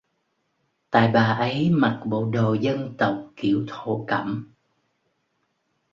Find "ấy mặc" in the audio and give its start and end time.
1.23-2.01